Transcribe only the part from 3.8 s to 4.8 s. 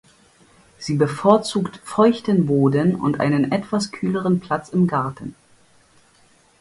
kühleren Platz